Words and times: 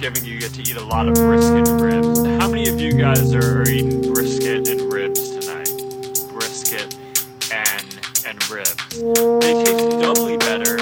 Thanksgiving, 0.00 0.32
you 0.32 0.40
get 0.40 0.54
to 0.54 0.62
eat 0.62 0.76
a 0.76 0.84
lot 0.84 1.08
of 1.08 1.14
brisket 1.14 1.68
and 1.68 1.78
ribs. 1.78 2.24
How 2.42 2.48
many 2.48 2.70
of 2.70 2.80
you 2.80 2.92
guys 2.92 3.34
are, 3.34 3.60
are 3.60 3.68
eating 3.68 4.14
brisket 4.14 4.66
and 4.66 4.90
ribs 4.90 5.36
tonight? 5.36 5.68
Brisket 6.32 6.96
and 7.52 8.00
and 8.24 8.50
ribs. 8.50 8.98
They 8.98 9.62
taste 9.62 10.00
doubly 10.00 10.38
better 10.38 10.78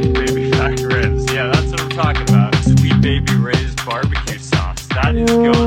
Baby 0.00 0.84
Ribs. 0.86 1.30
Yeah, 1.30 1.50
that's 1.52 1.70
what 1.70 1.82
I'm 1.82 1.90
talking 1.90 2.22
about. 2.22 2.54
Sweet 2.64 2.98
Baby 3.02 3.34
Ray's 3.34 3.74
barbecue 3.84 4.38
sauce. 4.38 4.86
That 4.88 5.14
is 5.14 5.28
good. 5.30 5.61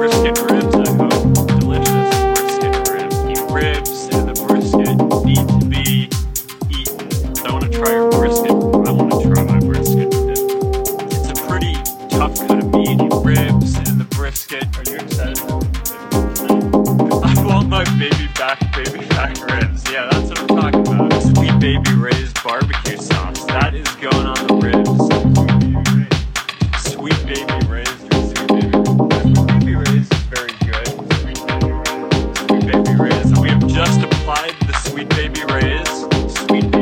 brisket 0.00 0.38
ribs, 0.50 0.74
I 0.76 0.88
hope. 0.96 1.46
Delicious 1.60 2.08
brisket 2.32 2.88
ribs. 2.88 3.16
The 3.20 3.48
ribs 3.52 4.08
and 4.14 4.28
the 4.30 4.36
brisket 4.46 4.96
need 5.26 5.46
to 5.46 5.60
be 5.68 6.08
eaten. 6.70 7.46
I 7.46 7.52
want 7.52 7.64
to 7.64 7.78
try 7.78 7.90
your 7.90 8.10
brisket. 8.10 8.50
I 8.50 8.92
want 8.92 9.12
to 9.12 9.28
try 9.28 9.44
my 9.44 9.60
brisket. 9.60 10.08
It's 11.12 11.28
a 11.28 11.46
pretty 11.46 11.74
tough 12.08 12.34
cut 12.38 12.64
of 12.64 12.72
meat. 12.72 12.96
The 12.96 13.20
ribs 13.22 13.76
and 13.76 14.00
the 14.00 14.08
brisket. 14.16 14.64
Are 14.78 14.90
you 14.90 14.96
excited? 14.96 15.38
I 17.22 17.44
want 17.44 17.68
my 17.68 17.84
baby 17.98 18.26
back, 18.38 18.58
baby. 18.72 19.09
phrase, 35.50 36.06
sweet 36.46 36.79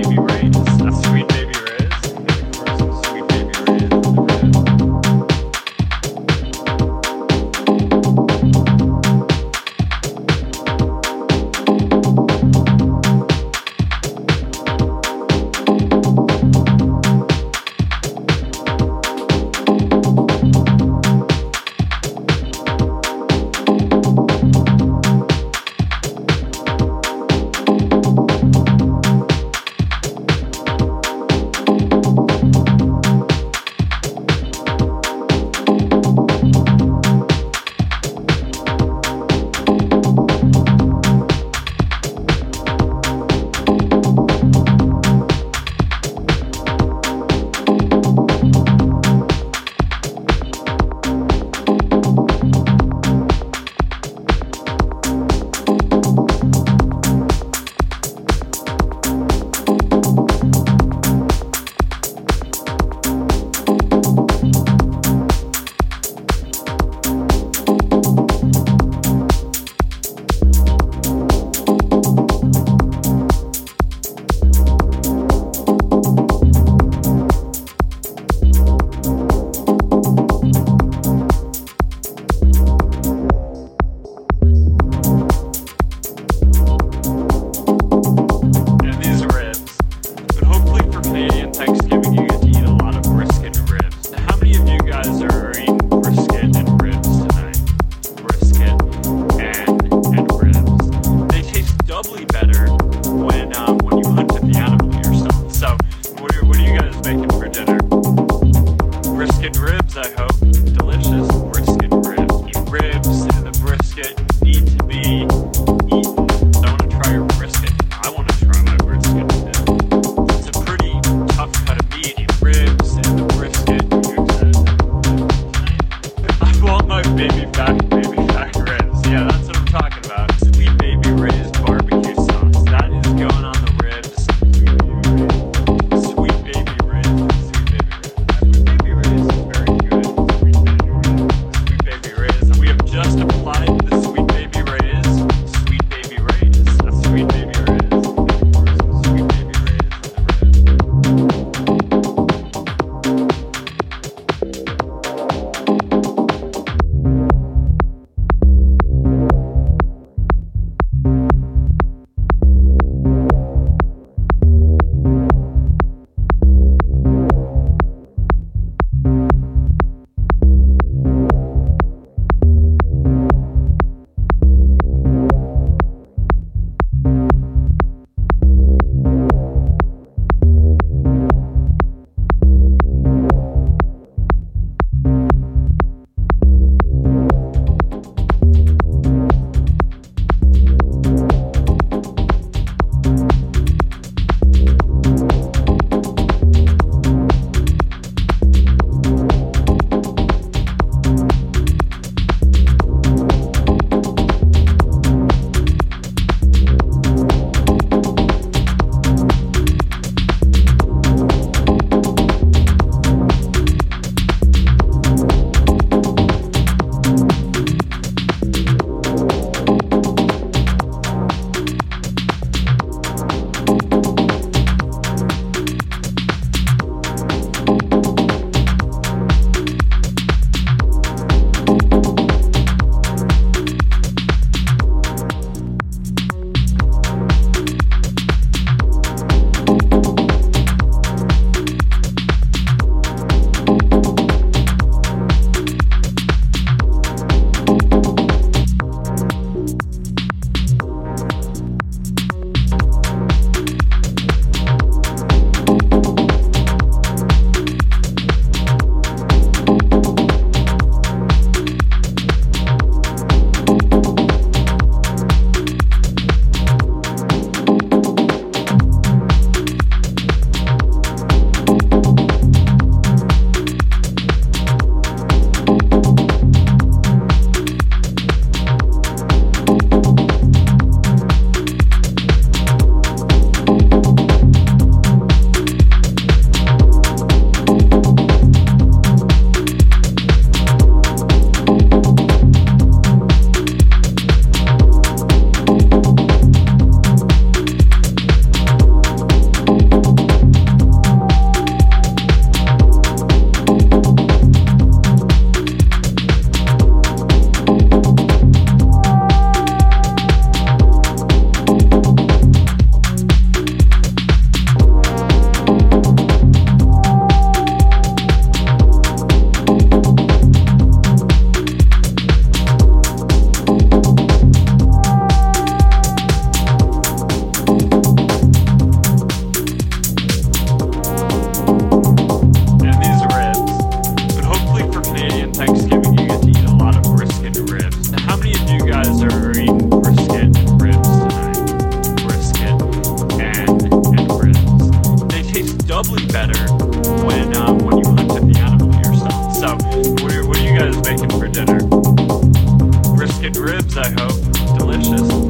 Delicious. 354.88 355.47